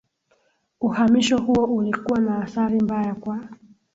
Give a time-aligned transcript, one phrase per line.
[0.81, 3.47] Uhamisho huo ulikuwa na athari mbaya kwa